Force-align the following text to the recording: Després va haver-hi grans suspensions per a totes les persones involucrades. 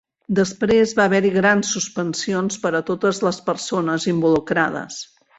Després 0.37 0.93
va 0.99 1.03
haver-hi 1.09 1.29
grans 1.33 1.73
suspensions 1.75 2.57
per 2.63 2.71
a 2.79 2.81
totes 2.87 3.19
les 3.27 3.39
persones 3.51 4.07
involucrades. 4.13 4.97